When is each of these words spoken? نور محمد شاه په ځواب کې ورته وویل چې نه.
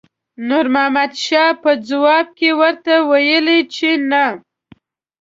نور 0.47 0.65
محمد 0.73 1.11
شاه 1.25 1.51
په 1.63 1.71
ځواب 1.87 2.27
کې 2.37 2.49
ورته 2.61 2.93
وویل 3.09 3.47
چې 3.75 3.89
نه. 4.09 4.25